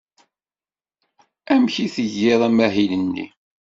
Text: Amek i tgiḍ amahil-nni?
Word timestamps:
Amek 1.53 1.75
i 1.85 1.87
tgiḍ 1.95 2.41
amahil-nni? 2.47 3.25